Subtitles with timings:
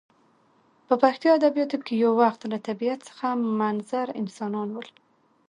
[0.87, 3.27] په پښتو ادبیاتو کښي یو وخت له طبیعت څخه
[3.59, 4.89] منظر انسانان ول.